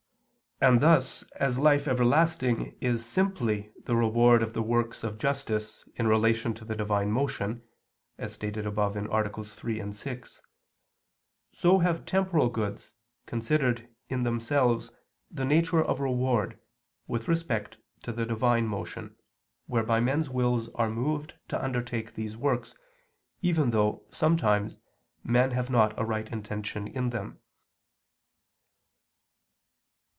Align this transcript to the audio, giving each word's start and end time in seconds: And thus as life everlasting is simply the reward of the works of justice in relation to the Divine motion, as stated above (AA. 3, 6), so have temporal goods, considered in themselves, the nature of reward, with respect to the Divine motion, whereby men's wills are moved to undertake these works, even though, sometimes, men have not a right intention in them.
And 0.63 0.79
thus 0.79 1.23
as 1.37 1.57
life 1.57 1.87
everlasting 1.87 2.77
is 2.79 3.03
simply 3.03 3.73
the 3.85 3.95
reward 3.95 4.43
of 4.43 4.53
the 4.53 4.61
works 4.61 5.03
of 5.03 5.17
justice 5.17 5.83
in 5.95 6.05
relation 6.05 6.53
to 6.53 6.63
the 6.63 6.75
Divine 6.75 7.11
motion, 7.11 7.63
as 8.19 8.33
stated 8.33 8.67
above 8.67 8.95
(AA. 8.95 9.23
3, 9.41 9.91
6), 9.91 10.41
so 11.51 11.79
have 11.79 12.05
temporal 12.05 12.49
goods, 12.49 12.93
considered 13.25 13.89
in 14.07 14.21
themselves, 14.21 14.91
the 15.31 15.45
nature 15.45 15.81
of 15.81 15.99
reward, 15.99 16.59
with 17.07 17.27
respect 17.27 17.77
to 18.03 18.11
the 18.11 18.27
Divine 18.27 18.67
motion, 18.67 19.15
whereby 19.65 19.99
men's 19.99 20.29
wills 20.29 20.69
are 20.75 20.91
moved 20.91 21.33
to 21.47 21.63
undertake 21.63 22.13
these 22.13 22.37
works, 22.37 22.75
even 23.41 23.71
though, 23.71 24.03
sometimes, 24.11 24.77
men 25.23 25.49
have 25.49 25.71
not 25.71 25.99
a 25.99 26.05
right 26.05 26.31
intention 26.31 26.87
in 26.87 27.09
them. 27.09 27.39